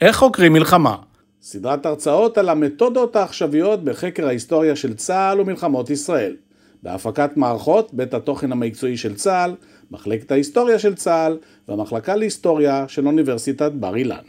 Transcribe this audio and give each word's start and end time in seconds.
איך 0.00 0.16
חוקרים 0.16 0.52
מלחמה? 0.52 0.96
סדרת 1.42 1.86
הרצאות 1.86 2.38
על 2.38 2.48
המתודות 2.48 3.16
העכשוויות 3.16 3.84
בחקר 3.84 4.26
ההיסטוריה 4.26 4.76
של 4.76 4.94
צה"ל 4.94 5.40
ומלחמות 5.40 5.90
ישראל. 5.90 6.36
בהפקת 6.82 7.36
מערכות 7.36 7.94
בית 7.94 8.14
התוכן 8.14 8.52
המקצועי 8.52 8.96
של 8.96 9.14
צה"ל, 9.14 9.54
מחלקת 9.90 10.30
ההיסטוריה 10.30 10.78
של 10.78 10.94
צה"ל 10.94 11.38
והמחלקה 11.68 12.16
להיסטוריה 12.16 12.84
של 12.88 13.06
אוניברסיטת 13.06 13.72
בר 13.72 13.96
אילן. 13.96 14.24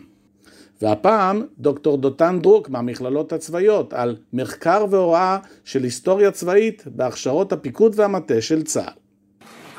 והפעם 0.82 1.44
דוקטור 1.60 1.98
דותן 1.98 2.40
דרוק 2.42 2.70
מהמכללות 2.70 3.34
הצבאיות 3.34 3.94
על 3.94 4.16
מחקר 4.34 4.86
והוראה 4.90 5.38
של 5.66 5.84
היסטוריה 5.84 6.32
צבאית 6.32 6.84
בהכשרות 6.88 7.54
הפיקוד 7.54 7.94
והמטה 7.96 8.42
של 8.42 8.64
צה"ל. 8.64 9.07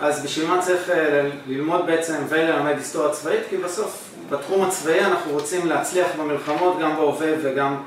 אז 0.00 0.22
בשביל 0.22 0.46
מה 0.46 0.62
צריך 0.62 0.90
אה, 0.90 1.28
ללמוד 1.46 1.86
בעצם 1.86 2.14
וללמד 2.28 2.72
היסטוריה 2.76 3.11
צבאית? 3.11 3.40
כי 3.50 3.56
בסוף 3.56 4.11
בתחום 4.30 4.64
הצבאי 4.64 5.00
אנחנו 5.00 5.32
רוצים 5.32 5.66
להצליח 5.66 6.06
במלחמות 6.18 6.79
גם 6.80 6.96
בהווה 6.96 7.32
וגם 7.43 7.82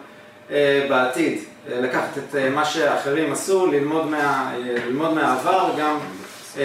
אה, 0.52 0.86
בעתיד. 0.90 1.40
אה, 1.72 1.82
לקחת 1.82 2.18
את 2.18 2.36
מה 2.54 2.66
שאחרים 2.66 3.32
עשו, 3.32 3.68
ללמוד, 3.68 4.06
מה, 4.06 4.54
ללמוד 4.60 5.14
מהעבר 5.14 5.70
גם 5.80 5.98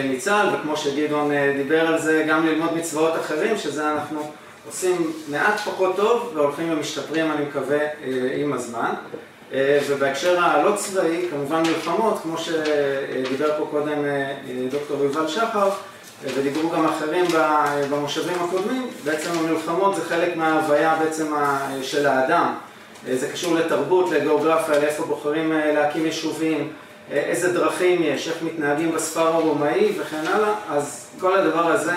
מצה"ל, 0.05 0.55
וכמו 0.55 0.77
שגדעון 0.77 1.31
דיבר 1.57 1.87
על 1.87 1.99
זה, 1.99 2.25
גם 2.29 2.47
ללמוד 2.47 2.77
מצבאות 2.77 3.21
אחרים, 3.21 3.59
שזה 3.59 3.93
אנחנו 3.93 4.31
עושים 4.67 5.13
מעט 5.29 5.61
פחות 5.61 5.97
טוב 5.97 6.33
והולכים 6.35 6.73
ומשתפרים, 6.73 7.33
אני 7.33 7.45
מקווה, 7.45 7.79
עם 8.37 8.53
הזמן. 8.53 8.95
אה, 9.53 9.79
ובהקשר 9.89 10.41
הלא 10.41 10.77
צבאי, 10.77 11.27
כמובן 11.31 11.63
מלחמות, 11.63 12.19
כמו 12.23 12.39
שדיבר 12.39 13.59
פה 13.59 13.67
קודם 13.71 14.05
אה, 14.05 14.35
דוקטור 14.71 15.05
יובל 15.05 15.29
שחר, 15.29 15.69
אה, 15.69 16.31
ודיברו 16.35 16.71
גם 16.71 16.85
אחרים 16.85 17.25
במושבים 17.91 18.37
הקודמים, 18.45 18.91
בעצם 19.05 19.31
המלחמות 19.39 19.97
זה 19.97 20.05
חלק 20.05 20.37
מההוויה 20.37 20.97
בעצם 21.05 21.35
של 21.83 22.07
האדם. 22.07 22.55
זה 23.13 23.29
קשור 23.33 23.55
לתרבות, 23.55 24.11
לגיאוגרפיה, 24.11 24.79
לאיפה 24.79 25.05
בוחרים 25.05 25.53
להקים 25.53 26.07
יישובים, 26.07 26.73
איזה 27.11 27.53
דרכים 27.53 28.03
יש, 28.03 28.29
איך 28.29 28.37
מתנהגים 28.43 28.93
בספר 28.93 29.27
הרומאי 29.27 29.93
וכן 29.99 30.27
הלאה, 30.27 30.55
אז 30.71 31.07
כל 31.21 31.39
הדבר 31.39 31.67
הזה 31.67 31.93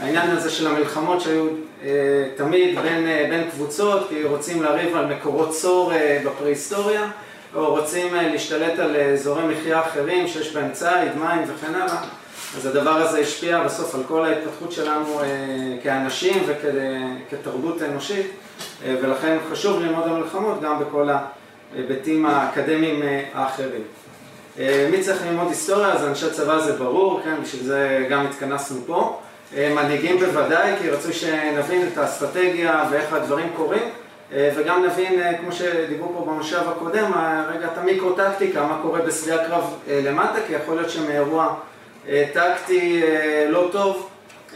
העניין 0.00 0.30
הזה 0.30 0.50
של 0.50 0.66
המלחמות 0.66 1.20
שהיו 1.20 1.46
אה, 1.82 1.88
תמיד 2.36 2.78
בין, 2.82 3.06
אה, 3.06 3.26
בין 3.30 3.50
קבוצות, 3.50 4.08
כי 4.08 4.24
רוצים 4.24 4.62
לריב 4.62 4.96
על 4.96 5.06
מקורות 5.06 5.50
צור 5.50 5.92
אה, 5.92 6.22
בפרה-היסטוריה, 6.24 7.10
או 7.54 7.70
רוצים 7.70 8.14
אה, 8.14 8.28
להשתלט 8.28 8.78
על 8.78 8.96
אזורי 8.96 9.42
מחיה 9.44 9.80
אחרים 9.80 10.28
שיש 10.28 10.54
בהם 10.54 10.72
ציד, 10.72 11.16
מים 11.18 11.42
וכן 11.46 11.74
הלאה, 11.74 12.02
אז 12.56 12.66
הדבר 12.66 12.90
הזה 12.90 13.18
השפיע 13.18 13.64
בסוף 13.64 13.94
על 13.94 14.02
כל 14.08 14.24
ההתפתחות 14.24 14.72
שלנו 14.72 15.20
אה, 15.20 15.26
כאנשים 15.82 16.42
וכתרבות 16.46 17.82
אנושית, 17.82 18.26
אה, 18.84 18.96
ולכן 19.02 19.36
חשוב 19.50 19.80
ללמוד 19.80 20.04
המלחמות 20.04 20.60
גם 20.62 20.80
בכל 20.80 21.08
ההיבטים 21.74 22.26
האקדמיים 22.26 23.02
אה, 23.02 23.22
האחרים. 23.34 23.82
אה, 24.58 24.88
מי 24.90 25.00
צריך 25.00 25.22
ללמוד 25.26 25.48
היסטוריה? 25.48 25.92
אז 25.92 26.04
אנשי 26.04 26.30
צבא 26.30 26.58
זה 26.58 26.72
ברור, 26.72 27.20
כן, 27.24 27.34
בשביל 27.42 27.62
זה 27.62 28.06
גם 28.10 28.26
התכנסנו 28.26 28.80
פה. 28.86 29.20
אה, 29.54 29.74
מנהיגים 29.74 30.18
בוודאי, 30.18 30.72
כי 30.82 30.90
רצוי 30.90 31.12
שנבין 31.12 31.88
את 31.92 31.98
האסטרטגיה 31.98 32.84
ואיך 32.90 33.12
הדברים 33.12 33.48
קורים, 33.56 33.82
אה, 34.32 34.50
וגם 34.56 34.84
נבין, 34.84 35.20
אה, 35.20 35.38
כמו 35.38 35.52
שדיברו 35.52 36.12
פה 36.14 36.24
במושב 36.30 36.60
הקודם, 36.68 37.12
רגע 37.48 37.66
את 37.66 37.78
המיקרו-טקטיקה, 37.78 38.66
מה 38.66 38.78
קורה 38.82 39.00
בשדה 39.00 39.42
הקרב 39.42 39.74
למטה, 39.88 40.38
כי 40.46 40.52
יכול 40.52 40.76
להיות 40.76 40.90
שמאירוע 40.90 41.54
טקטי 42.32 43.02
לא 43.48 43.68
טוב, 43.72 44.08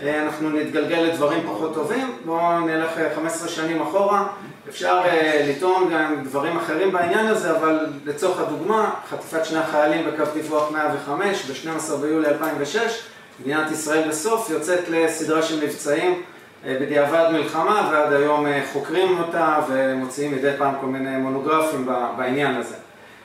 אנחנו 0.04 0.50
נתגלגל 0.50 0.96
לדברים 0.96 1.42
פחות 1.46 1.74
טובים. 1.74 2.16
בואו 2.24 2.60
נלך 2.60 2.90
15 3.14 3.48
שנים 3.48 3.82
אחורה, 3.82 4.26
אפשר 4.68 5.02
לטעון 5.48 5.90
גם 5.92 6.24
דברים 6.24 6.56
אחרים 6.56 6.92
בעניין 6.92 7.26
הזה, 7.26 7.56
אבל 7.56 7.86
לצורך 8.04 8.40
הדוגמה, 8.40 8.90
חטיפת 9.10 9.44
שני 9.44 9.58
החיילים 9.58 10.06
בקו 10.06 10.24
דיווח 10.34 10.70
105 10.72 11.50
ב-12 11.50 11.96
ביולי 11.96 12.28
2006, 12.28 13.02
מדינת 13.40 13.70
ישראל 13.70 14.08
בסוף 14.08 14.50
יוצאת 14.50 14.88
לסדרה 14.88 15.42
של 15.42 15.64
מבצעים 15.64 16.22
אה, 16.66 16.76
בדיעבד 16.80 17.28
מלחמה, 17.32 17.88
ועד 17.92 18.12
היום 18.12 18.46
אה, 18.46 18.62
חוקרים 18.72 19.18
אותה 19.18 19.60
ומוציאים 19.68 20.32
מדי 20.32 20.50
פעם 20.58 20.74
כל 20.80 20.86
מיני 20.86 21.16
מונוגרפים 21.16 21.88
בעניין 22.16 22.54
הזה. 22.54 22.74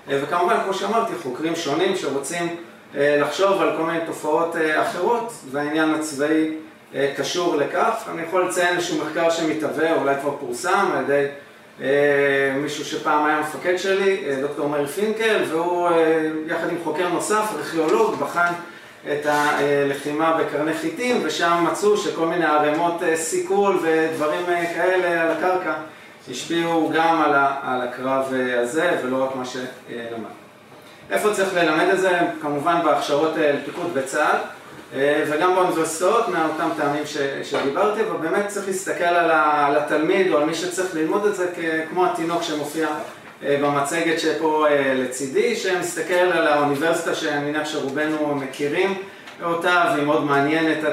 אה, 0.10 0.20
וכמובן, 0.24 0.56
כמו 0.64 0.74
שאמרתי, 0.74 1.14
חוקרים 1.24 1.56
שונים 1.56 1.96
שרוצים 1.96 2.56
לחשוב 2.94 3.62
על 3.62 3.78
כל 3.78 3.84
מיני 3.84 4.00
תופעות 4.06 4.56
אחרות, 4.82 5.34
והעניין 5.52 5.94
הצבאי 5.94 6.52
קשור 7.18 7.56
לכך. 7.56 8.04
אני 8.14 8.22
יכול 8.22 8.48
לציין 8.48 8.76
איזשהו 8.76 9.06
מחקר 9.06 9.30
שמתהווה, 9.30 9.96
אולי 9.96 10.16
כבר 10.22 10.32
פורסם 10.40 10.90
על 10.94 11.04
ידי 11.04 11.26
מישהו 12.62 12.86
שפעם 12.86 13.26
היה 13.26 13.40
מפקד 13.40 13.78
שלי, 13.78 14.18
דוקטור 14.42 14.70
מאיר 14.70 14.88
פינקל, 14.88 15.44
והוא 15.50 15.90
יחד 16.48 16.70
עם 16.70 16.78
חוקר 16.84 17.10
נוסף, 17.10 17.52
ארכיאולוג, 17.56 18.16
בחן 18.20 18.52
את 19.12 19.26
הלחימה 19.26 20.38
בקרני 20.38 20.74
חיטים, 20.74 21.22
ושם 21.24 21.66
מצאו 21.72 21.98
שכל 21.98 22.26
מיני 22.26 22.46
ערימות 22.46 23.04
אה, 23.04 23.18
סיכול 23.18 23.80
ודברים 23.82 24.42
אה, 24.50 24.74
כאלה 24.76 25.22
על 25.22 25.32
הקרקע 25.32 25.74
השפיעו 26.32 26.92
גם 26.94 27.22
על 27.64 27.82
הקרב 27.82 28.34
אה, 28.34 28.60
הזה, 28.60 29.00
ולא 29.04 29.24
רק 29.24 29.36
מה 29.36 29.46
שלמד. 29.46 30.30
איפה 31.12 31.34
צריך 31.34 31.54
ללמד 31.54 31.90
את 31.94 32.00
זה? 32.00 32.20
כמובן 32.42 32.82
בהכשרות 32.84 33.32
לפיקוד 33.38 33.94
בצה"ל, 33.94 34.38
וגם 35.28 35.56
באוניברסיטאות, 35.56 36.28
מאותם 36.28 36.70
טעמים 36.78 37.04
שדיברתי, 37.44 38.02
אבל 38.02 38.18
באמת 38.30 38.48
צריך 38.48 38.68
להסתכל 38.68 39.04
על 39.04 39.78
התלמיד 39.78 40.32
או 40.32 40.38
על 40.38 40.46
מי 40.46 40.54
שצריך 40.56 40.96
ללמוד 40.96 41.26
את 41.26 41.36
זה 41.36 41.52
כמו 41.90 42.06
התינוק 42.06 42.44
שמופיע 42.44 42.88
במצגת 43.44 44.20
שפה 44.20 44.68
אה, 44.70 44.94
לצידי, 44.94 45.56
שמסתכל 45.56 46.14
על 46.14 46.48
האוניברסיטה 46.48 47.16
שאני 47.16 47.52
מניח 47.52 47.68
שרובנו 47.68 48.36
מכירים 48.36 48.94
אותה, 49.44 49.92
והיא 49.94 50.06
מאוד 50.06 50.24
מעניינת 50.24 50.84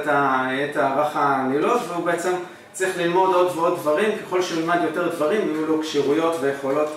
את 0.70 0.76
הערך 0.76 1.10
הנילות, 1.14 1.81
והוא 1.88 2.04
בעצם 2.04 2.32
צריך 2.72 2.98
ללמוד 2.98 3.34
עוד 3.34 3.52
ועוד 3.56 3.78
דברים, 3.78 4.10
ככל 4.19 4.42
שהוא 4.42 4.60
ילמד 4.60 4.78
יותר 4.84 5.08
דברים, 5.08 5.41
יהיו 5.54 5.66
לו 5.66 5.81
כשירויות 5.82 6.36
ויכולות 6.41 6.88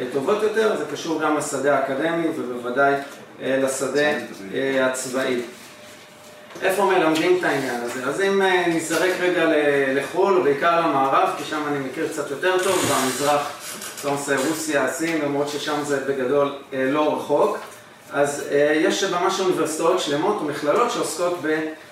אה, 0.00 0.04
טובות 0.12 0.42
יותר, 0.42 0.76
זה 0.76 0.84
קשור 0.92 1.22
גם 1.22 1.36
לשדה 1.36 1.78
האקדמי 1.78 2.28
ובוודאי 2.36 2.94
לשדה 3.40 4.10
הצבאי. 4.80 5.40
איפה 6.62 6.84
מלמדים 6.84 7.38
את 7.38 7.44
העניין 7.44 7.80
הזה? 7.80 8.06
אז 8.06 8.20
אם 8.20 8.42
נזרק 8.66 9.10
רגע 9.20 9.44
לחו"ל, 9.94 10.40
בעיקר 10.44 10.80
למערב, 10.80 11.28
כי 11.38 11.44
שם 11.44 11.62
אני 11.66 11.78
מכיר 11.78 12.08
קצת 12.08 12.30
יותר 12.30 12.58
טוב, 12.64 12.92
במזרח 12.92 13.50
סונסה, 14.02 14.36
רוסיה, 14.48 14.88
סין, 14.88 15.20
למרות 15.20 15.48
ששם 15.48 15.82
זה 15.84 16.00
בגדול 16.08 16.52
אה, 16.72 16.84
לא 16.90 17.16
רחוק. 17.16 17.58
אז 18.12 18.44
אה, 18.50 18.72
יש 18.76 19.04
ממש 19.04 19.40
אוניברסיטאות 19.40 20.00
שלמות 20.00 20.42
ומכללות 20.42 20.90
שעוסקות 20.90 21.38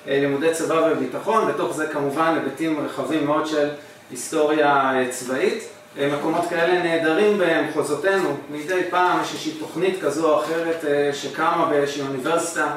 בלימודי 0.07 0.55
צבא 0.55 0.89
וביטחון, 0.93 1.53
בתוך 1.53 1.77
זה 1.77 1.87
כמובן 1.87 2.35
היבטים 2.35 2.85
רחבים 2.85 3.27
מאוד 3.27 3.47
של 3.47 3.69
היסטוריה 4.11 4.93
אה, 4.95 5.09
צבאית. 5.11 5.65
מקומות 6.13 6.45
כאלה 6.51 6.83
נהדרים 6.83 7.39
במחוזותינו, 7.39 8.37
מדי 8.51 8.83
פעם 8.91 9.21
יש 9.23 9.33
איזושהי 9.33 9.53
תוכנית 9.53 10.03
כזו 10.03 10.31
או 10.31 10.45
אחרת 10.45 10.85
שקמה 11.13 11.67
באיזושהי 11.71 12.03
אוניברסיטה 12.03 12.77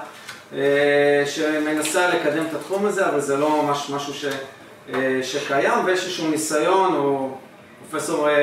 שמנסה 1.26 2.08
לקדם 2.08 2.46
את 2.50 2.54
התחום 2.54 2.86
הזה, 2.86 3.10
אבל 3.10 3.22
זה 3.22 3.38
לא 3.38 3.64
ממש 3.64 3.90
משהו 3.90 4.14
ש, 4.14 4.26
שקיים, 5.22 5.86
ויש 5.86 6.04
איזשהו 6.04 6.30
ניסיון 6.30 6.96
או 6.96 7.38
פרופסור 7.94 8.30
אה, 8.30 8.36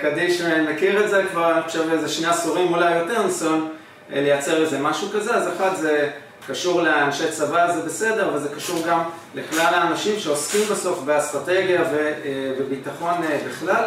קדיש 0.00 0.40
מכיר 0.40 1.04
את 1.04 1.10
זה 1.10 1.22
כבר, 1.30 1.52
אני 1.52 1.62
חושב, 1.62 1.92
איזה 1.92 2.08
שני 2.08 2.26
עשורים, 2.26 2.74
אולי 2.74 2.98
יותר 2.98 3.22
ניסיון 3.22 3.68
אה, 4.12 4.20
לייצר 4.20 4.62
איזה 4.62 4.78
משהו 4.78 5.08
כזה, 5.14 5.34
אז 5.34 5.48
אחד 5.48 5.76
זה 5.76 6.10
קשור 6.46 6.82
לאנשי 6.82 7.30
צבא, 7.30 7.72
זה 7.72 7.82
בסדר, 7.82 8.28
אבל 8.28 8.38
זה 8.38 8.48
קשור 8.56 8.86
גם 8.88 9.02
לכלל 9.34 9.74
האנשים 9.74 10.18
שעוסקים 10.18 10.60
בסוף 10.70 11.02
באסטרטגיה 11.02 11.82
אה, 11.82 12.52
וביטחון 12.58 13.14
בכלל, 13.48 13.84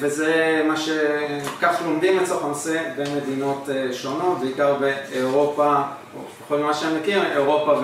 וזה 0.00 0.62
מה 0.68 0.76
שכך 0.76 1.80
לומדים 1.84 2.18
לצורך 2.18 2.44
הנושא 2.44 2.82
במדינות 2.96 3.68
שונות, 3.92 4.40
בעיקר 4.40 4.74
באירופה, 4.74 5.76
או 6.16 6.20
לפחות 6.50 6.64
ממה 6.64 6.74
שאני 6.74 6.98
מכיר, 7.00 7.22
אירופה 7.32 7.74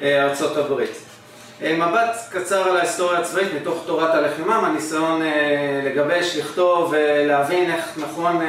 וארצות 0.00 0.56
הברית. 0.56 0.98
אה, 1.62 1.76
מבט 1.76 2.16
קצר 2.30 2.68
על 2.68 2.76
ההיסטוריה 2.76 3.20
הצבאית 3.20 3.48
מתוך 3.60 3.82
תורת 3.86 4.14
הלחימה, 4.14 4.60
מהניסיון 4.60 5.22
אה, 5.22 5.80
לגבש, 5.84 6.36
לכתוב 6.36 6.92
ולהבין 6.92 7.70
איך 7.70 7.98
נכון 7.98 8.40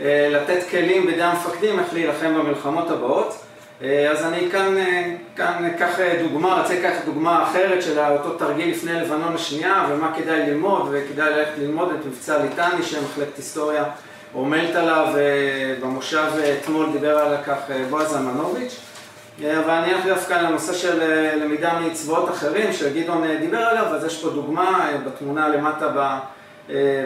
אה, 0.00 0.28
לתת 0.30 0.58
כלים 0.70 1.06
בידי 1.06 1.22
המפקדים, 1.22 1.78
איך 1.78 1.92
להילחם 1.92 2.34
במלחמות 2.34 2.90
הבאות. 2.90 3.40
אז 4.10 4.24
אני 4.24 4.50
כאן, 4.52 4.74
כאן 5.36 5.70
אקח 5.74 5.98
דוגמה, 6.22 6.60
רוצה 6.60 6.78
לקחת 6.78 7.04
דוגמה 7.04 7.42
אחרת 7.42 7.82
של 7.82 7.98
אותו 7.98 8.30
תרגיל 8.38 8.70
לפני 8.70 8.92
לבנון 8.92 9.34
השנייה 9.34 9.86
ומה 9.90 10.12
כדאי 10.16 10.50
ללמוד, 10.50 10.88
וכדאי 10.92 11.30
ללכת 11.30 11.58
ללמוד 11.58 11.88
את 12.00 12.06
מבצע 12.06 12.42
ליטני 12.42 12.82
שמחלקת 12.82 13.36
היסטוריה 13.36 13.84
עומלת 14.34 14.76
עליו, 14.76 15.06
במושב 15.80 16.28
אתמול 16.60 16.92
דיבר 16.92 17.18
על 17.18 17.36
כך 17.46 17.58
בועז 17.90 18.16
אמנוביץ'. 18.16 18.80
אבל 19.42 19.70
אני 19.70 19.94
אלך 19.94 20.06
דווקא 20.06 20.34
לנושא 20.34 20.72
של 20.72 21.00
למידה 21.36 21.78
מצבאות 21.80 22.30
אחרים 22.30 22.72
שגדעון 22.72 23.36
דיבר 23.40 23.58
עליו, 23.58 23.84
אז 23.84 24.04
יש 24.04 24.22
פה 24.22 24.30
דוגמה 24.30 24.90
בתמונה 25.06 25.48
למטה 25.48 25.88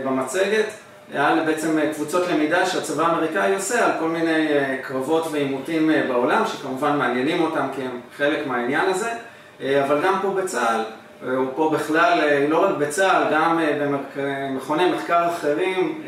במצגת. 0.05 0.67
על 1.15 1.45
בעצם 1.47 1.79
קבוצות 1.95 2.29
למידה 2.29 2.67
שהצבא 2.67 3.07
האמריקאי 3.07 3.55
עושה 3.55 3.87
על 3.87 3.93
כל 4.01 4.09
מיני 4.09 4.49
קרבות 4.83 5.27
ועימותים 5.33 5.91
בעולם, 6.09 6.47
שכמובן 6.47 6.97
מעניינים 6.97 7.43
אותם 7.43 7.67
כי 7.77 7.83
הם 7.83 8.01
חלק 8.17 8.47
מהעניין 8.47 8.91
הזה, 8.91 9.11
אבל 9.61 10.03
גם 10.05 10.19
פה 10.23 10.31
בצה"ל, 10.31 10.81
או 11.27 11.43
פה 11.57 11.71
בכלל, 11.75 12.19
לא 12.49 12.65
רק 12.65 12.77
בצה"ל, 12.79 13.35
גם 13.35 13.61
במכוני 14.17 14.91
מחקר 14.91 15.29
אחרים 15.29 16.03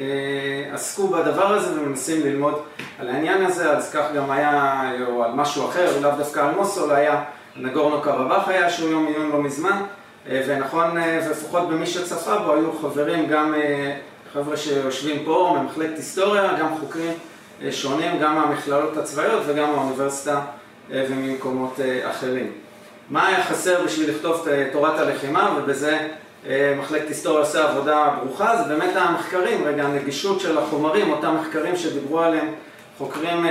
עסקו 0.73 1.09
בדבר 1.09 1.55
הזה 1.55 1.81
ומנסים 1.81 2.27
ללמוד 2.27 2.63
על 2.99 3.09
העניין 3.09 3.47
הזה, 3.47 3.73
אז 3.73 3.91
כך 3.95 4.05
גם 4.17 4.31
היה, 4.31 4.83
או 5.07 5.25
על 5.25 5.31
משהו 5.35 5.69
אחר, 5.69 6.01
לאו 6.01 6.11
דווקא 6.19 6.41
על 6.41 6.55
מוסול, 6.55 6.91
היה 6.93 7.23
נגורנו 7.57 8.01
קרבאח 8.01 8.49
היה 8.49 8.71
שהוא 8.71 8.91
יום 8.91 9.07
עיון 9.07 9.31
לא 9.31 9.43
מזמן, 9.43 9.83
ונכון, 10.27 10.91
ולפחות 11.27 11.69
במי 11.69 11.87
שצפה 11.87 12.39
בו 12.39 12.55
היו 12.55 12.73
חברים 12.73 13.27
גם 13.27 13.55
חבר'ה 14.33 14.57
שיושבים 14.57 15.25
פה 15.25 15.57
ממחלקת 15.63 15.97
היסטוריה, 15.97 16.57
גם 16.61 16.69
חוקרים 16.81 17.13
שונים, 17.71 18.19
גם 18.23 18.35
מהמכללות 18.35 18.97
הצבאיות 18.97 19.43
וגם 19.47 19.71
מהאוניברסיטה 19.71 20.41
וממקומות 20.91 21.81
אחרים. 22.11 22.53
מה 23.11 23.27
היה 23.27 23.45
חסר 23.45 23.85
בשביל 23.85 24.11
לכתוב 24.11 24.49
את 24.49 24.73
תורת 24.73 24.99
הלחימה, 24.99 25.57
ובזה 25.59 25.99
מחלקת 26.79 27.09
היסטוריה 27.09 27.41
עושה 27.41 27.71
עבודה 27.71 28.09
ברוכה, 28.21 28.57
זה 28.57 28.65
באמת 28.65 28.97
המחקרים, 28.97 29.65
רגע, 29.65 29.85
הנגישות 29.85 30.41
של 30.41 30.59
החומרים, 30.59 31.11
אותם 31.11 31.37
מחקרים 31.41 31.77
שדיברו 31.77 32.21
עליהם 32.21 32.47
חוקרים 32.99 33.47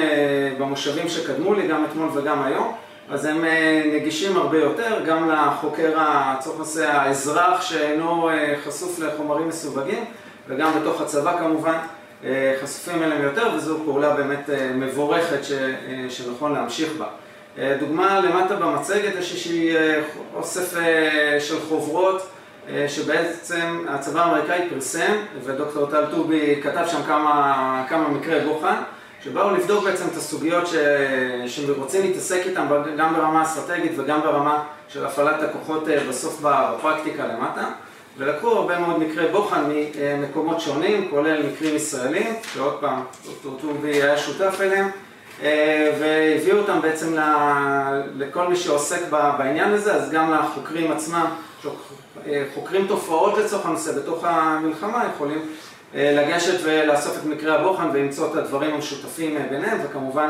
במושבים 0.57 1.09
שקדמו 1.09 1.53
לי, 1.53 1.67
גם 1.67 1.85
אתמול 1.85 2.09
וגם 2.13 2.43
היום, 2.43 2.73
אז 3.09 3.25
הם 3.25 3.45
נגישים 3.93 4.37
הרבה 4.37 4.57
יותר, 4.57 5.03
גם 5.05 5.29
לחוקר, 5.29 5.97
צריך 6.39 6.59
לנסה, 6.59 6.91
האזרח 6.91 7.61
שאינו 7.61 8.29
חשוף 8.65 8.99
לחומרים 8.99 9.47
מסווגים, 9.47 10.05
וגם 10.47 10.71
בתוך 10.79 11.01
הצבא 11.01 11.37
כמובן 11.37 11.77
חשופים 12.61 13.03
אליהם 13.03 13.23
יותר, 13.23 13.49
וזו 13.55 13.79
פעולה 13.85 14.09
באמת 14.09 14.49
מבורכת 14.75 15.39
שנכון 16.09 16.53
להמשיך 16.53 16.89
בה. 16.97 17.05
דוגמה 17.57 18.19
למטה 18.19 18.55
במצגת, 18.55 19.13
יש 19.19 19.31
איזושהי 19.31 19.75
אוסף 20.35 20.73
של 21.39 21.59
חוברות 21.69 22.29
שבעצם 22.87 23.85
הצבא 23.89 24.21
האמריקאי 24.21 24.69
פרסם, 24.69 25.15
ודוקטור 25.43 25.85
טל 25.85 26.05
טובי 26.05 26.61
כתב 26.63 26.83
שם 26.87 27.03
כמה, 27.03 27.85
כמה 27.89 28.09
מקרי 28.09 28.39
בוחן, 28.39 28.75
שבאו 29.23 29.55
לבדוק 29.55 29.83
בעצם 29.83 30.07
את 30.11 30.17
הסוגיות 30.17 30.69
שרוצים 31.47 32.01
להתעסק 32.01 32.41
איתן 32.45 32.67
גם 32.97 33.13
ברמה 33.15 33.43
אסטרטגית 33.43 33.91
וגם 33.97 34.21
ברמה 34.21 34.63
של 34.87 35.05
הפעלת 35.05 35.43
הכוחות 35.43 35.83
בסוף 36.09 36.41
בפרקטיקה 36.41 37.27
למטה. 37.27 37.65
ולקחו 38.17 38.47
הרבה 38.47 38.79
מאוד 38.79 38.99
מקרי 38.99 39.27
בוחן 39.27 39.63
ממקומות 40.19 40.61
שונים, 40.61 41.07
כולל 41.09 41.43
מקרים 41.47 41.75
ישראלים, 41.75 42.35
שעוד 42.53 42.73
פעם 42.79 43.03
דוקטור 43.25 43.57
טובי 43.61 43.89
היה 43.89 44.17
שותף 44.17 44.61
אליהם, 44.61 44.89
והביאו 45.99 46.57
אותם 46.57 46.81
בעצם 46.81 47.15
לכל 48.15 48.47
מי 48.47 48.55
שעוסק 48.55 49.01
בעניין 49.09 49.73
הזה, 49.73 49.95
אז 49.95 50.11
גם 50.11 50.33
לחוקרים 50.33 50.91
עצמם, 50.91 51.25
חוקרים 52.53 52.87
תופעות 52.87 53.37
לצורך 53.37 53.65
הנושא 53.65 53.91
בתוך 53.91 54.23
המלחמה, 54.23 55.03
יכולים 55.15 55.41
לגשת 55.93 56.59
ולאסוף 56.63 57.17
את 57.17 57.25
מקרי 57.25 57.55
הבוחן 57.55 57.89
ולמצוא 57.93 58.31
את 58.31 58.35
הדברים 58.35 58.73
המשותפים 58.73 59.37
ביניהם, 59.49 59.77
וכמובן 59.83 60.29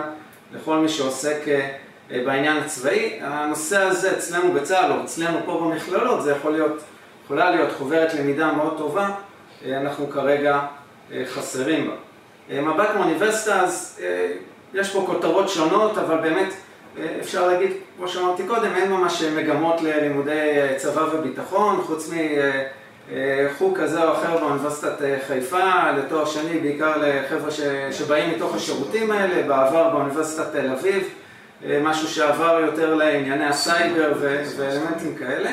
לכל 0.53 0.75
מי 0.75 0.89
שעוסק 0.89 1.39
בעניין 2.09 2.57
הצבאי. 2.57 3.19
הנושא 3.21 3.79
הזה 3.79 4.11
אצלנו 4.11 4.51
בצה"ל, 4.53 4.91
או 4.91 5.03
אצלנו 5.03 5.39
פה 5.45 5.61
במכללות, 5.65 6.23
זה 6.23 6.31
יכול 6.31 6.51
להיות 6.51 6.81
יכולה 7.25 7.51
להיות 7.51 7.69
חוברת 7.77 8.13
למידה 8.13 8.51
מאוד 8.51 8.77
טובה, 8.77 9.09
אנחנו 9.67 10.09
כרגע 10.09 10.59
חסרים 11.25 11.87
בה. 11.87 12.61
מבט 12.61 12.89
מאוניברסיטה, 12.95 13.61
אז 13.61 14.01
יש 14.73 14.93
פה 14.93 15.03
כותרות 15.05 15.49
שונות, 15.49 15.97
אבל 15.97 16.17
באמת 16.17 16.53
אפשר 17.19 17.47
להגיד, 17.47 17.71
כמו 17.97 18.07
שאמרתי 18.07 18.43
קודם, 18.47 18.75
אין 18.75 18.91
ממש 18.91 19.23
מגמות 19.23 19.81
ללימודי 19.81 20.47
צבא 20.77 21.01
וביטחון, 21.13 21.81
חוץ 21.81 22.09
מחוג 23.11 23.77
כזה 23.77 24.03
או 24.03 24.13
אחר 24.13 24.37
באוניברסיטת 24.37 24.95
חיפה, 25.27 25.91
לתואר 25.97 26.25
שני, 26.25 26.59
בעיקר 26.59 26.93
לחבר'ה 26.97 27.51
שבאים 27.91 28.31
מתוך 28.35 28.55
השירותים 28.55 29.11
האלה, 29.11 29.47
בעבר 29.47 29.89
באוניברסיטת 29.89 30.51
תל 30.51 30.71
אביב, 30.71 31.09
משהו 31.83 32.07
שעבר 32.07 32.59
יותר 32.65 32.95
לענייני 32.95 33.45
הסייבר 33.45 34.13
ואלמנטים 34.57 35.15
כאלה. 35.15 35.51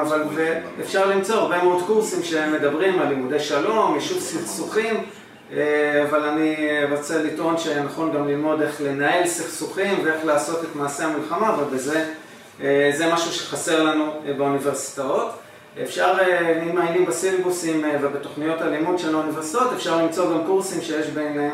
אבל 0.00 0.22
אפשר 0.80 1.10
למצוא 1.10 1.34
הרבה 1.36 1.62
מאוד 1.62 1.82
קורסים 1.86 2.22
שמדברים 2.22 2.98
על 2.98 3.08
לימודי 3.08 3.40
שלום, 3.40 3.94
יישוב 3.94 4.18
סכסוכים, 4.18 5.04
אבל 5.52 6.22
אני 6.24 6.56
רוצה 6.90 7.22
לטעון 7.22 7.58
שנכון 7.58 8.12
גם 8.12 8.28
ללמוד 8.28 8.62
איך 8.62 8.80
לנהל 8.80 9.26
סכסוכים 9.26 9.98
ואיך 10.04 10.24
לעשות 10.24 10.64
את 10.64 10.76
מעשה 10.76 11.04
המלחמה, 11.06 11.56
ובזה 11.60 12.12
זה 12.92 13.12
משהו 13.12 13.32
שחסר 13.32 13.82
לנו 13.82 14.12
באוניברסיטאות. 14.36 15.30
אפשר, 15.82 16.14
אם 16.62 16.74
מעיינים 16.74 17.06
בסילבוסים 17.06 17.84
ובתוכניות 18.02 18.60
הלימוד 18.60 18.98
של 18.98 19.14
האוניברסיטאות, 19.14 19.72
אפשר 19.72 20.02
למצוא 20.02 20.30
גם 20.30 20.46
קורסים 20.46 20.80
שיש 20.80 21.06
ביניהם 21.06 21.50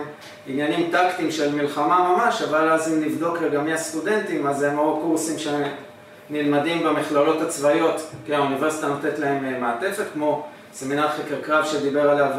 עניינים 0.46 0.90
טקטיים 0.92 1.30
של 1.30 1.54
מלחמה 1.54 2.14
ממש, 2.14 2.42
אבל 2.42 2.70
אז 2.70 2.92
אם 2.92 3.00
נבדוק 3.00 3.38
רגע 3.38 3.60
מי 3.60 3.72
הסטודנטים, 3.72 4.46
אז 4.46 4.62
הם 4.62 4.78
או 4.78 5.00
קורסים 5.02 5.38
ש... 5.38 5.48
נלמדים 6.30 6.82
במכללות 6.82 7.40
הצבאיות, 7.40 8.10
כי 8.26 8.34
האוניברסיטה 8.34 8.88
נותנת 8.88 9.18
להם 9.18 9.60
מעטפת, 9.60 10.04
כמו 10.12 10.46
סמינר 10.72 11.08
חקר 11.08 11.40
קרב 11.42 11.64
שדיבר 11.64 12.10
עליו 12.10 12.30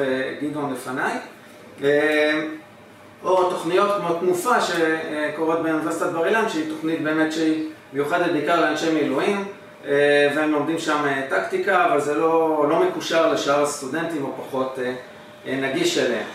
גדעון 0.42 0.74
לפניי, 0.74 1.14
או 3.24 3.50
תוכניות 3.50 3.92
כמו 3.98 4.14
תנופה 4.14 4.56
שקורות 4.62 5.64
באוניברסיטת 5.64 6.06
בר 6.06 6.26
אילן, 6.26 6.50
שהיא 6.50 6.70
תוכנית 6.70 7.02
באמת 7.02 7.32
שהיא 7.32 7.70
מיוחדת 7.94 8.32
בעיקר 8.32 8.62
לאנשי 8.62 8.92
מילואים, 8.92 9.46
והם 10.36 10.52
לומדים 10.52 10.80
שם 10.80 11.06
טקטיקה, 11.30 11.86
אבל 11.86 12.02
זה 12.02 12.16
לא, 12.16 12.66
לא 12.70 12.80
מקושר 12.80 13.34
לשאר 13.34 13.64
הסטודנטים 13.64 14.24
או 14.24 14.32
פחות 14.38 14.80
נגיש 15.46 15.98
אליהם. 15.98 16.26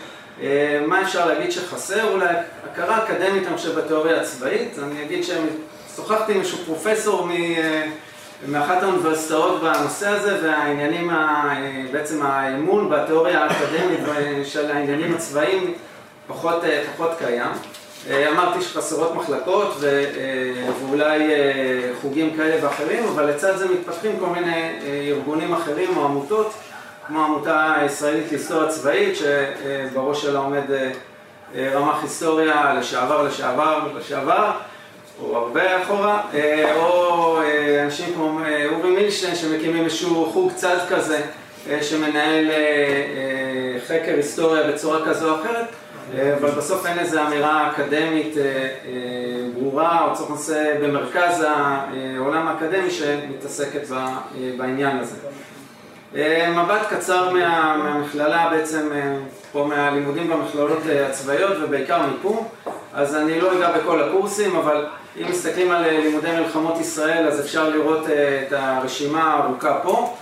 מה 0.89 1.01
אפשר 1.01 1.27
להגיד 1.27 1.51
שחסר? 1.51 2.11
אולי 2.11 2.25
הכרה 2.71 3.03
אקדמית, 3.03 3.47
אני 3.47 3.57
חושב, 3.57 3.79
בתיאוריה 3.79 4.21
הצבאית, 4.21 4.79
אני 4.83 5.03
אגיד 5.03 5.23
שהם 5.23 5.47
שוחחתי 5.95 6.33
עם 6.33 6.39
איזשהו 6.39 6.57
פרופסור 6.57 7.27
מאחת 8.47 8.83
האוניברסיטאות 8.83 9.61
בנושא 9.61 10.09
הזה, 10.09 10.39
והעניינים, 10.43 11.11
בעצם 11.91 12.25
האמון 12.25 12.89
בתיאוריה 12.89 13.43
האקדמית 13.43 13.99
של 14.43 14.71
העניינים 14.71 15.15
הצבאיים 15.15 15.73
פחות, 16.27 16.63
פחות 16.95 17.11
קיים. 17.17 17.51
אמרתי 18.31 18.61
שחסרות 18.61 19.15
מחלקות 19.15 19.77
ואולי 20.81 21.31
חוגים 22.01 22.35
כאלה 22.37 22.65
ואחרים, 22.65 23.03
אבל 23.03 23.29
לצד 23.29 23.57
זה 23.57 23.67
מתפתחים 23.67 24.19
כל 24.19 24.27
מיני 24.27 24.79
ארגונים 25.11 25.53
אחרים 25.53 25.97
או 25.97 26.05
עמותות, 26.05 26.53
כמו 27.07 27.21
העמותה 27.21 27.73
הישראלית 27.75 28.31
להיסטוריה 28.31 28.69
צבאית, 28.69 29.15
שבראש 29.15 30.21
שלה 30.21 30.39
עומד 30.39 30.63
רמ"ח 31.55 32.01
היסטוריה 32.01 32.73
לשעבר, 32.79 33.23
לשעבר, 33.23 33.87
לשעבר. 33.97 34.51
או 35.23 35.37
הרבה 35.37 35.83
אחורה, 35.83 36.21
או 36.75 37.39
אנשים 37.85 38.13
כמו 38.13 38.39
אורי 38.71 38.89
מילשטיין 38.89 39.35
שמקימים 39.35 39.83
איזשהו 39.83 40.29
חוג 40.33 40.51
צד 40.55 40.77
כזה 40.89 41.21
שמנהל 41.81 42.51
חקר 43.87 44.13
היסטוריה 44.15 44.71
בצורה 44.71 45.05
כזו 45.05 45.29
או 45.29 45.35
אחרת, 45.35 45.65
אבל 46.39 46.51
בסוף 46.51 46.85
אין 46.85 46.99
איזו 46.99 47.21
אמירה 47.27 47.71
אקדמית 47.71 48.35
ברורה, 49.53 50.05
או 50.05 50.15
צריך 50.15 50.29
לנסה 50.29 50.73
במרכז 50.81 51.45
העולם 51.47 52.47
האקדמי 52.47 52.91
שמתעסקת 52.91 53.81
בעניין 54.57 54.97
הזה. 54.99 55.15
מבט 56.49 56.81
קצר 56.89 57.29
מהמכללה, 57.33 58.49
בעצם 58.51 58.89
פה 59.51 59.63
מהלימודים 59.63 60.29
במכללות 60.29 60.79
הצבאיות 61.09 61.57
ובעיקר 61.61 62.01
מפה, 62.07 62.45
אז 62.93 63.15
אני 63.15 63.41
לא 63.41 63.57
אגע 63.57 63.71
בכל 63.77 64.01
הקורסים, 64.01 64.55
אבל 64.55 64.85
אם 65.17 65.29
מסתכלים 65.29 65.71
על 65.71 65.89
לימודי 65.89 66.31
מלחמות 66.31 66.79
ישראל, 66.79 67.27
אז 67.27 67.39
אפשר 67.39 67.69
לראות 67.69 68.05
את 68.47 68.53
הרשימה 68.53 69.23
הארוכה 69.23 69.79
פה. 69.83 70.15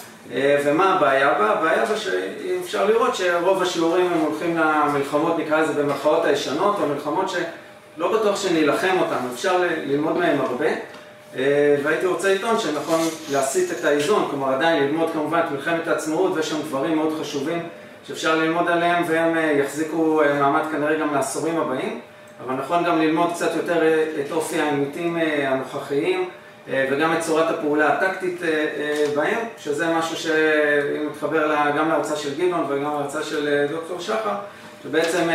ומה 0.65 0.93
הבעיה 0.93 1.33
בה? 1.33 1.49
הבעיה 1.49 1.85
בה 1.85 1.97
שאפשר 1.97 2.85
לראות 2.85 3.15
שרוב 3.15 3.61
השיעורים 3.61 4.05
הם 4.13 4.19
הולכים 4.19 4.57
למלחמות, 4.57 5.39
נקרא 5.39 5.61
לזה 5.61 5.83
במרכאות 5.83 6.25
הישנות, 6.25 6.75
או 6.81 6.87
מלחמות 6.87 7.29
שלא 7.29 8.19
בטוח 8.19 8.41
שנילחם 8.41 8.97
אותן, 8.99 9.15
אפשר 9.33 9.61
ללמוד 9.85 10.17
מהן 10.17 10.37
הרבה. 10.39 10.65
והייתי 11.83 12.05
רוצה 12.05 12.33
לטעון 12.33 12.59
שנכון 12.59 12.99
להסיט 13.31 13.71
את 13.71 13.85
האיזון, 13.85 14.27
כלומר 14.29 14.53
עדיין 14.53 14.83
ללמוד 14.83 15.09
כמובן 15.13 15.39
את 15.39 15.51
מלחמת 15.51 15.87
העצמאות, 15.87 16.31
ויש 16.35 16.49
שם 16.49 16.61
דברים 16.61 16.95
מאוד 16.95 17.19
חשובים 17.21 17.67
שאפשר 18.07 18.35
ללמוד 18.35 18.69
עליהם, 18.69 19.03
והם 19.07 19.37
יחזיקו 19.59 20.21
מעמד 20.39 20.61
כנראה 20.71 20.95
גם 20.95 21.13
לעשורים 21.13 21.59
הבאים. 21.59 21.99
אבל 22.45 22.55
נכון 22.55 22.83
גם 22.83 23.01
ללמוד 23.01 23.33
קצת 23.33 23.55
יותר 23.55 23.81
את 24.25 24.31
אופי 24.31 24.61
העימותים 24.61 25.17
הנוכחיים 25.47 26.29
וגם 26.69 27.13
את 27.13 27.19
צורת 27.19 27.49
הפעולה 27.49 27.93
הטקטית 27.93 28.41
בהם, 29.15 29.39
שזה 29.57 29.87
משהו 29.87 30.15
שמתחבר 30.17 31.55
גם 31.77 31.89
להרצאה 31.89 32.17
של 32.17 32.35
גדעון 32.35 32.65
וגם 32.69 32.83
להרצאה 32.83 33.23
של 33.23 33.65
דוקטור 33.71 33.99
שחר, 33.99 34.35
שבעצם 34.83 35.29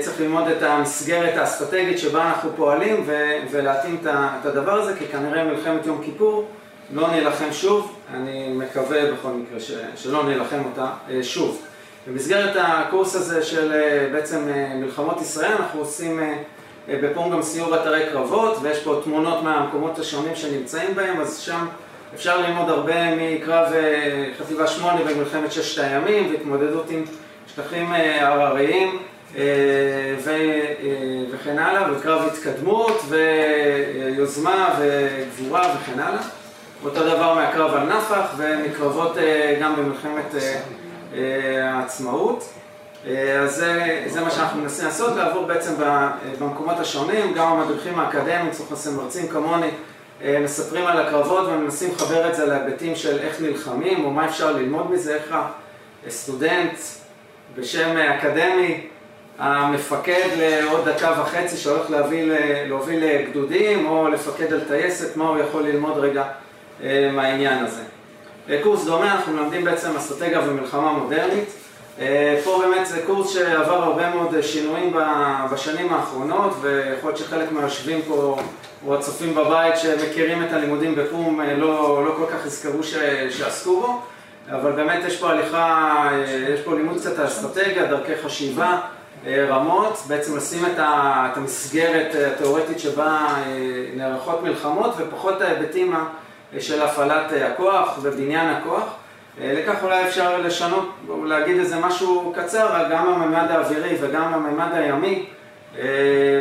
צריך 0.00 0.20
ללמוד 0.20 0.48
את 0.48 0.62
המסגרת 0.62 1.36
האסטרטגית 1.36 1.98
שבה 1.98 2.28
אנחנו 2.28 2.50
פועלים 2.56 3.06
ולהתאים 3.50 4.00
את 4.04 4.46
הדבר 4.46 4.72
הזה, 4.72 4.96
כי 4.98 5.06
כנראה 5.06 5.44
מלחמת 5.44 5.86
יום 5.86 6.02
כיפור 6.04 6.48
לא 6.92 7.10
נילחם 7.10 7.52
שוב, 7.52 7.96
אני 8.14 8.48
מקווה 8.52 9.12
בכל 9.12 9.28
מקרה 9.28 9.60
שלא 9.96 10.24
נילחם 10.24 10.62
אותה 10.64 10.90
שוב. 11.22 11.67
במסגרת 12.06 12.56
הקורס 12.60 13.16
הזה 13.16 13.42
של 13.42 13.72
בעצם 14.12 14.48
מלחמות 14.74 15.20
ישראל 15.20 15.52
אנחנו 15.52 15.80
עושים 15.80 16.20
בפום 16.88 17.30
גם 17.30 17.42
סיור 17.42 17.74
אתרי 17.74 18.02
קרבות 18.12 18.58
ויש 18.62 18.78
פה 18.78 19.00
תמונות 19.04 19.42
מהמקומות 19.42 19.98
השונים 19.98 20.36
שנמצאים 20.36 20.94
בהם, 20.94 21.20
אז 21.20 21.38
שם 21.38 21.66
אפשר 22.14 22.40
ללמוד 22.40 22.70
הרבה 22.70 23.14
מקרב 23.16 23.72
חטיבה 24.38 24.66
8 24.66 25.00
במלחמת 25.04 25.52
ששת 25.52 25.82
הימים 25.82 26.30
והתמודדות 26.30 26.90
עם 26.90 27.04
שטחים 27.46 27.92
הרריים 28.20 28.98
וכן 31.30 31.58
הלאה, 31.58 31.92
וקרב 31.92 32.22
התקדמות 32.26 33.02
ויוזמה 33.08 34.74
וגבורה 34.78 35.74
וכן 35.76 36.00
הלאה. 36.00 36.22
אותו 36.84 37.00
דבר 37.00 37.34
מהקרב 37.34 37.74
על 37.74 37.82
נפח 37.86 38.34
ומקרבות 38.36 39.16
גם 39.60 39.76
במלחמת 39.76 40.34
העצמאות. 41.62 42.48
אז 43.40 43.54
זה, 43.56 44.02
זה 44.06 44.20
מה 44.20 44.30
שאנחנו 44.30 44.62
מנסים 44.62 44.84
לעשות, 44.84 45.16
לעבור 45.16 45.46
בעצם 45.46 45.74
במקומות 46.40 46.78
השונים, 46.78 47.34
גם 47.34 47.52
המדריכים 47.52 47.98
האקדמיים, 47.98 48.50
צריך 48.50 48.72
לשים 48.72 48.96
מרצים 48.96 49.28
כמוני, 49.28 49.70
מספרים 50.24 50.86
על 50.86 51.06
הקרבות 51.06 51.48
ומנסים 51.48 51.90
לחבר 51.94 52.30
את 52.30 52.34
זה 52.34 52.46
להיבטים 52.46 52.96
של 52.96 53.18
איך 53.18 53.40
נלחמים 53.40 54.04
או 54.04 54.10
מה 54.10 54.26
אפשר 54.26 54.52
ללמוד 54.52 54.90
מזה, 54.90 55.14
איך 55.14 55.34
הסטודנט 56.06 56.78
בשם 57.56 57.96
אקדמי 57.96 58.86
המפקד 59.38 60.28
לעוד 60.36 60.88
דקה 60.88 61.12
וחצי 61.20 61.56
שהולך 61.56 61.90
להוביל, 61.90 62.32
להוביל 62.66 63.04
גדודים 63.30 63.86
או 63.86 64.08
לפקד 64.08 64.52
על 64.52 64.60
טייסת, 64.68 65.16
מה 65.16 65.28
הוא 65.28 65.38
יכול 65.38 65.62
ללמוד 65.62 65.98
רגע 65.98 66.24
מהעניין 67.12 67.64
הזה. 67.64 67.82
קורס 68.62 68.84
דומה, 68.84 69.14
אנחנו 69.14 69.32
מלמדים 69.32 69.64
בעצם 69.64 69.96
אסטרטגיה 69.96 70.40
ומלחמה 70.46 70.92
מודרנית. 70.92 71.48
פה 72.44 72.62
באמת 72.62 72.86
זה 72.86 73.02
קורס 73.06 73.30
שעבר 73.30 73.82
הרבה 73.82 74.10
מאוד 74.10 74.40
שינויים 74.40 74.96
בשנים 75.52 75.92
האחרונות 75.92 76.52
ויכול 76.60 77.10
להיות 77.10 77.18
שחלק 77.18 77.52
מהיושבים 77.52 78.02
פה 78.08 78.36
או 78.86 78.94
הצופים 78.94 79.34
בבית 79.34 79.76
שמכירים 79.76 80.42
את 80.42 80.52
הלימודים 80.52 80.94
בפום 80.94 81.40
לא, 81.40 82.04
לא 82.06 82.14
כל 82.16 82.26
כך 82.32 82.46
הזכרו 82.46 82.82
שעסקו 83.30 83.80
בו 83.80 84.00
אבל 84.50 84.72
באמת 84.72 85.04
יש 85.06 85.16
פה 85.16 85.30
הליכה, 85.30 86.08
יש 86.54 86.60
פה 86.60 86.74
לימוד 86.74 86.96
קצת 86.98 87.18
האסטרטגיה, 87.18 87.86
דרכי 87.86 88.12
חשיבה 88.24 88.80
רמות, 89.26 90.02
בעצם 90.08 90.36
לשים 90.36 90.66
את 90.66 90.78
המסגרת 91.36 92.14
התיאורטית 92.32 92.78
שבה 92.80 93.26
נערכות 93.96 94.42
מלחמות 94.42 94.94
ופחות 94.98 95.40
ההיבטים 95.40 95.94
של 96.58 96.82
הפעלת 96.82 97.32
הכוח 97.32 97.98
ובניין 98.02 98.48
הכוח. 98.48 98.84
לכך 99.40 99.84
אולי 99.84 100.08
אפשר 100.08 100.40
לשנות, 100.40 100.94
להגיד 101.24 101.58
איזה 101.58 101.76
משהו 101.76 102.32
קצר, 102.36 102.84
גם 102.90 103.06
הממד 103.06 103.50
האווירי 103.50 103.96
וגם 104.00 104.34
הממד 104.34 104.68
הימי 104.72 105.26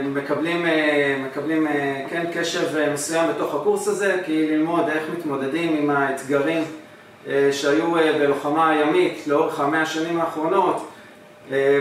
מקבלים, 0.03 0.65
מקבלים 1.25 1.67
כן 2.09 2.25
קשב 2.33 2.91
מסוים 2.93 3.29
בתוך 3.29 3.55
הקורס 3.55 3.87
הזה, 3.87 4.17
כי 4.25 4.47
ללמוד 4.47 4.89
איך 4.89 5.03
מתמודדים 5.17 5.77
עם 5.77 5.89
האתגרים 5.89 6.63
שהיו 7.51 7.91
בלוחמה 8.19 8.69
הימית 8.69 9.27
לאורך 9.27 9.59
המאה 9.59 9.81
השנים 9.81 10.21
האחרונות, 10.21 10.89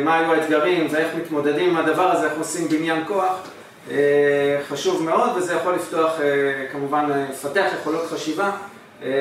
מה 0.04 0.18
היו 0.18 0.34
האתגרים 0.34 0.86
ואיך 0.90 1.08
מתמודדים 1.16 1.70
עם 1.70 1.76
הדבר 1.76 2.10
הזה, 2.10 2.26
איך 2.26 2.38
עושים 2.38 2.68
בניין 2.68 3.04
כוח, 3.06 3.48
חשוב 4.68 5.02
מאוד 5.02 5.30
וזה 5.36 5.54
יכול 5.54 5.74
לפתוח, 5.74 6.12
כמובן, 6.72 7.10
לפתח 7.30 7.66
יכולות 7.80 8.06
חשיבה 8.06 8.50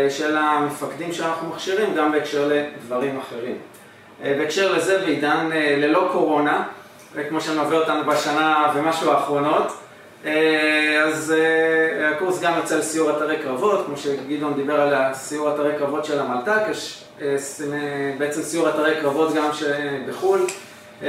של 0.09 0.37
המפקדים 0.37 1.13
שאנחנו 1.13 1.49
מכשירים 1.49 1.95
גם 1.95 2.11
בהקשר 2.11 2.51
לדברים 2.51 3.19
אחרים. 3.19 3.57
בהקשר 4.23 4.73
לזה 4.73 4.97
בעידן 4.97 5.49
ללא 5.77 6.09
קורונה, 6.11 6.63
כמו 7.29 7.41
שמלווה 7.41 7.77
אותנו 7.77 8.03
בשנה 8.05 8.71
ומשהו 8.75 9.11
האחרונות, 9.11 9.67
אז 11.03 11.33
הקורס 12.15 12.41
גם 12.41 12.53
יוצא 12.57 12.77
לסיור 12.77 13.17
אתרי 13.17 13.37
קרבות, 13.37 13.85
כמו 13.85 13.97
שגדעון 13.97 14.53
דיבר 14.53 14.81
על 14.81 14.93
הסיור 14.93 15.55
אתרי 15.55 15.71
קרבות 15.79 16.05
של 16.05 16.19
המלת"ק, 16.19 16.61
יש 16.71 17.03
בעצם 18.17 18.41
סיור 18.41 18.69
אתרי 18.69 18.95
קרבות 19.01 19.33
גם 19.33 19.49
בחו"ל 20.09 20.45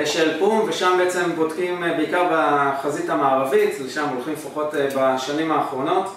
של 0.05 0.39
פום, 0.39 0.67
ושם 0.69 0.95
בעצם 0.99 1.33
בודקים 1.37 1.85
בעיקר 1.97 2.29
בחזית 2.33 3.11
המערבית, 3.11 3.81
לשם 3.85 4.09
הולכים 4.15 4.33
לפחות 4.33 4.75
בשנים 4.97 5.53
האחרונות, 5.53 6.17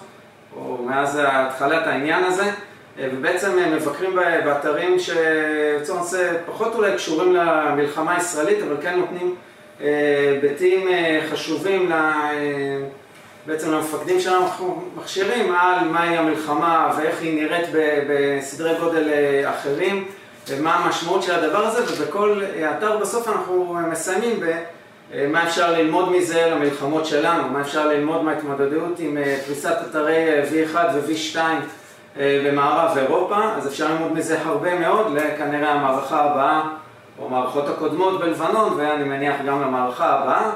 או 0.55 0.77
מאז 0.85 1.19
התחלת 1.23 1.87
העניין 1.87 2.23
הזה, 2.23 2.51
ובעצם 2.97 3.57
מבקרים 3.75 4.15
באתרים 4.45 4.99
שיוצאו 4.99 5.95
נושא 5.95 6.31
פחות 6.45 6.75
אולי 6.75 6.95
קשורים 6.95 7.35
למלחמה 7.35 8.15
הישראלית, 8.15 8.57
אבל 8.63 8.75
כן 8.81 8.99
נותנים 8.99 9.35
היבטים 9.79 10.87
חשובים 11.31 11.91
בעצם 13.45 13.71
למפקדים 13.71 14.19
שאנחנו 14.19 14.83
מכשירים 14.95 15.55
על 15.55 15.87
מהי 15.87 16.17
המלחמה 16.17 16.93
ואיך 16.97 17.21
היא 17.21 17.43
נראית 17.43 17.67
בסדרי 18.09 18.73
גודל 18.79 19.09
אחרים 19.45 20.05
ומה 20.49 20.75
המשמעות 20.75 21.23
של 21.23 21.35
הדבר 21.35 21.65
הזה 21.65 21.83
ובכל 21.83 22.41
אתר 22.77 22.97
בסוף 22.97 23.27
אנחנו 23.27 23.77
מסיימים 23.91 24.39
במה 25.13 25.43
אפשר 25.43 25.71
ללמוד 25.71 26.11
מזה 26.11 26.49
למלחמות 26.49 27.05
שלנו, 27.05 27.49
מה 27.49 27.61
אפשר 27.61 27.87
ללמוד 27.87 28.23
מההתמודדות 28.23 28.99
עם 28.99 29.17
פריסת 29.45 29.75
אתרי 29.89 30.25
V1 30.51 30.75
ו-V2 30.93 31.37
במערב 32.17 32.97
אירופה, 32.97 33.37
אז 33.57 33.67
אפשר 33.67 33.87
ללמוד 33.87 34.13
מזה 34.13 34.41
הרבה 34.45 34.79
מאוד 34.79 35.11
לכנראה 35.11 35.71
המערכה 35.71 36.21
הבאה 36.21 36.61
או 37.19 37.25
המערכות 37.25 37.69
הקודמות 37.69 38.19
בלבנון 38.19 38.73
ואני 38.77 39.03
מניח 39.03 39.35
גם 39.47 39.61
למערכה 39.61 40.05
הבאה. 40.09 40.51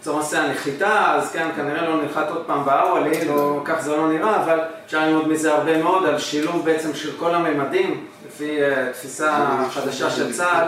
לצורך 0.00 0.16
נושא 0.16 0.38
הנחיתה, 0.38 1.14
אז 1.14 1.32
כן, 1.32 1.48
כנראה 1.56 1.88
לא 1.88 2.02
נלחת 2.02 2.28
עוד 2.28 2.44
פעם 2.46 2.64
באוואלי, 2.64 3.24
לא, 3.24 3.60
כך 3.64 3.80
זה 3.80 3.96
לא 3.96 4.08
נראה, 4.08 4.44
אבל 4.44 4.60
אפשר 4.86 5.00
ללמוד 5.00 5.28
מזה 5.28 5.54
הרבה 5.54 5.82
מאוד 5.82 6.06
על 6.06 6.18
שילוב 6.18 6.64
בעצם 6.64 6.94
של 6.94 7.10
כל 7.18 7.34
הממדים, 7.34 8.06
לפי 8.26 8.58
תפיסה 8.92 9.46
חדשה 9.70 10.10
של 10.10 10.32
צה"ל, 10.32 10.66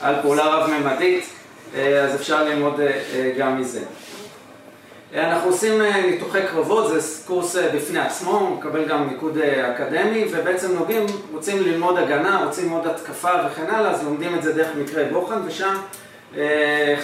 על 0.00 0.14
פעולה 0.22 0.44
רב-ממדית, 0.44 1.24
אז 1.76 2.14
אפשר 2.14 2.44
ללמוד 2.44 2.80
גם 3.38 3.60
מזה. 3.60 3.80
אנחנו 5.14 5.50
עושים 5.50 5.82
ניתוחי 5.82 6.40
קרבות, 6.50 6.90
זה 6.90 7.24
קורס 7.26 7.56
בפני 7.74 7.98
עצמו, 7.98 8.56
מקבל 8.58 8.84
גם 8.84 9.08
מיקוד 9.08 9.38
אקדמי, 9.38 10.24
ובעצם 10.30 10.74
נוגעים, 10.74 11.06
רוצים 11.32 11.62
ללמוד 11.62 11.98
הגנה, 11.98 12.44
רוצים 12.44 12.64
ללמוד 12.64 12.86
התקפה 12.86 13.30
וכן 13.46 13.74
הלאה, 13.74 13.90
אז 13.90 14.04
לומדים 14.04 14.34
את 14.34 14.42
זה 14.42 14.52
דרך 14.52 14.68
מקרה 14.78 15.04
בוחן, 15.12 15.38
ושם 15.46 15.74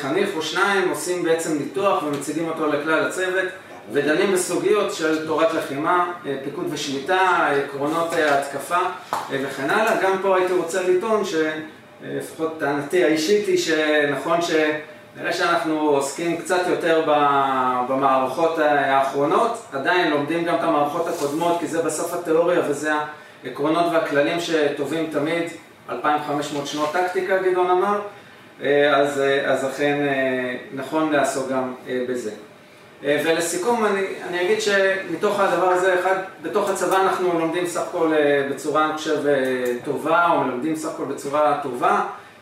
חניך 0.01 0.29
או 0.37 0.43
שניים 0.43 0.89
עושים 0.89 1.23
בעצם 1.23 1.59
ניתוח 1.59 2.03
ומציגים 2.03 2.49
אותו 2.49 2.67
לכלל 2.67 3.07
הצוות, 3.07 3.49
ודנים 3.93 4.33
בסוגיות 4.33 4.95
של 4.95 5.27
תורת 5.27 5.55
לחימה, 5.55 6.13
פיקוד 6.45 6.67
ושליטה, 6.71 7.49
עקרונות 7.65 8.13
ההתקפה 8.13 8.79
וכן 9.31 9.71
הלאה. 9.71 10.03
גם 10.03 10.13
פה 10.23 10.37
הייתי 10.37 10.53
רוצה 10.53 10.83
לטעון, 10.83 11.23
שלפחות 11.25 12.61
טענתי 12.61 13.05
האישית 13.05 13.47
היא 13.47 13.59
שנכון 13.59 14.43
ש... 14.43 14.51
נראה 15.21 15.33
שאנחנו 15.33 15.81
עוסקים 15.81 16.37
קצת 16.37 16.61
יותר 16.69 17.05
במערכות 17.89 18.59
האחרונות, 18.59 19.65
עדיין 19.73 20.11
לומדים 20.11 20.45
גם 20.45 20.55
את 20.55 20.61
המערכות 20.61 21.09
הקודמות, 21.09 21.61
כי 21.61 21.67
זה 21.67 21.83
בסוף 21.83 22.15
התיאוריה 22.15 22.61
וזה 22.69 22.93
העקרונות 23.45 23.85
והכללים 23.93 24.41
שטובים 24.41 25.07
תמיד, 25.13 25.43
2500 25.89 26.67
שנות 26.67 26.93
טקטיקה, 26.93 27.39
גדעון 27.39 27.71
אמר, 27.71 28.01
אז, 28.95 29.23
אז 29.45 29.67
אכן 29.69 29.99
נכון 30.75 31.13
לעסוק 31.13 31.49
גם 31.51 31.75
בזה. 32.09 32.31
ולסיכום, 33.03 33.87
אני, 33.87 34.07
אני 34.29 34.43
אגיד 34.43 34.61
שמתוך 34.61 35.41
הדבר 35.41 35.69
הזה, 35.69 36.01
אחד, 36.01 36.17
בתוך 36.43 36.71
הצבא 36.71 36.97
אנחנו 36.97 37.39
לומדים 37.39 37.67
סך 37.67 37.81
הכל 37.81 38.13
בצורה, 38.51 38.85
אני 38.85 38.93
חושב, 38.93 39.19
טובה, 39.85 40.27
או 40.31 40.41
מלמדים 40.41 40.77
סך 40.77 40.89
הכל 40.89 41.05
בצורה 41.05 41.61
טובה, 41.63 42.01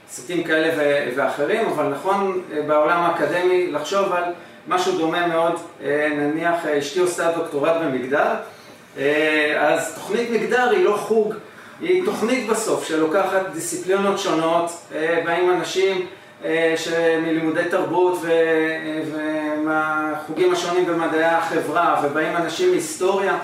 סרטים 0.08 0.44
כאלה 0.44 0.75
ואחרים, 1.16 1.66
אבל 1.66 1.88
נכון 1.88 2.42
בעולם 2.66 3.00
האקדמי 3.02 3.73
לחשוב 3.73 4.12
על 4.12 4.25
משהו 4.68 4.99
דומה 4.99 5.26
מאוד, 5.26 5.61
נניח 6.16 6.66
אשתי 6.66 7.00
עושה 7.00 7.32
דוקטורט 7.32 7.73
במגדר, 7.82 8.35
אז 9.58 9.94
תוכנית 9.94 10.30
מגדר 10.30 10.70
היא 10.70 10.85
לא 10.85 10.96
חוג, 10.96 11.35
היא 11.80 12.04
תוכנית 12.04 12.49
בסוף 12.49 12.88
שלוקחת 12.88 13.47
דיסציפליונות 13.54 14.18
שונות, 14.18 14.71
באים 15.25 15.50
אנשים 15.50 16.06
מלימודי 17.23 17.64
תרבות 17.71 18.23
ומהחוגים 19.12 20.52
השונים 20.52 20.87
במדעי 20.87 21.25
החברה, 21.25 22.02
ובאים 22.04 22.37
אנשים 22.37 22.71
מהיסטוריה 22.71 23.38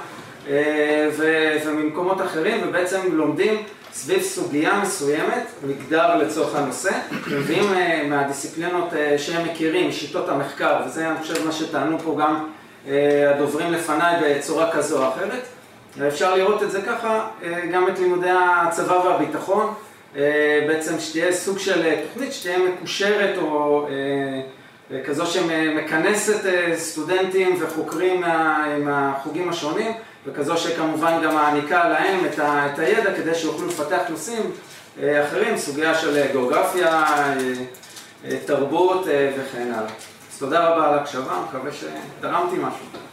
וממקומות 1.64 2.20
אחרים, 2.20 2.60
ובעצם 2.68 3.00
לומדים 3.12 3.62
סביב 3.92 4.22
סוגיה 4.22 4.80
מסוימת, 4.82 5.46
מגדר 5.66 6.16
לצורך 6.16 6.56
הנושא, 6.56 6.90
מביאים 7.26 7.64
מהדיסציפלינות 8.10 8.88
שהם 9.16 9.48
מכירים, 9.48 9.92
שיטות 9.92 10.28
המחקר, 10.28 10.76
וזה 10.86 11.08
אני 11.08 11.18
חושב 11.18 11.46
מה 11.46 11.52
שטענו 11.52 11.98
פה 11.98 12.16
גם 12.20 12.46
הדוברים 13.34 13.72
לפניי 13.72 14.16
בצורה 14.22 14.72
כזו 14.72 15.04
או 15.04 15.08
אחרת. 15.08 15.42
אפשר 16.08 16.34
לראות 16.34 16.62
את 16.62 16.70
זה 16.70 16.82
ככה, 16.82 17.28
גם 17.72 17.88
את 17.88 17.98
לימודי 17.98 18.30
הצבא 18.30 18.92
והביטחון, 18.92 19.74
בעצם 20.66 21.00
שתהיה 21.00 21.32
סוג 21.32 21.58
של 21.58 21.94
תוכנית, 22.08 22.32
שתהיה 22.32 22.58
מקושרת 22.58 23.38
או 23.42 23.86
כזו 25.06 25.26
שמכנסת 25.26 26.40
סטודנטים 26.74 27.56
וחוקרים 27.60 28.24
מהחוגים 28.78 29.48
השונים, 29.48 29.92
וכזו 30.26 30.56
שכמובן 30.56 31.20
גם 31.24 31.34
מעניקה 31.34 31.88
להם 31.88 32.20
את 32.40 32.78
הידע 32.78 33.14
כדי 33.14 33.34
שיוכלו 33.34 33.66
לפתח 33.66 34.00
נושאים 34.08 34.50
אחרים, 35.00 35.56
סוגיה 35.56 35.94
של 35.94 36.26
גיאוגרפיה, 36.32 37.04
תרבות 38.46 39.06
וכן 39.06 39.72
הלאה. 39.74 39.90
אז 40.32 40.38
תודה 40.38 40.68
רבה 40.68 40.88
על 40.88 40.98
ההקשבה, 40.98 41.44
מקווה 41.48 41.70
שתרמתי 41.72 42.56
משהו. 42.56 43.11